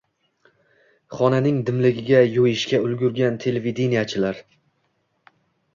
xonaning 1.17 1.59
dimligiga 1.67 2.23
yo‘yishga 2.37 2.81
ulgurgan 2.87 3.39
televideniyechilar 3.47 4.43